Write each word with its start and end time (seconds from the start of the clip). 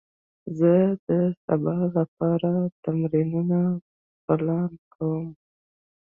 زه 0.57 0.73
د 1.07 1.09
سبا 1.43 1.77
لپاره 1.97 2.51
تمرینونه 2.83 3.59
پلان 4.25 4.71
کوم. 4.93 5.25